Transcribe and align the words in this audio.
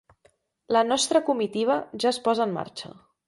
La 0.75 0.81
nostra 0.87 1.21
comitiva 1.27 1.77
ja 2.05 2.13
es 2.15 2.21
posa 2.29 2.47
en 2.51 2.57
marxa 2.59 2.93